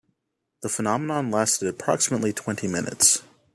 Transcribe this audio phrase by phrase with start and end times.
[0.63, 3.21] The phenomenon lasted approximately twenty minutes.